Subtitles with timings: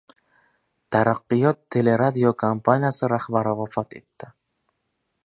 [0.95, 4.31] “Taraqqiyot” teleradiokompaniyasi rahbari vafot etdi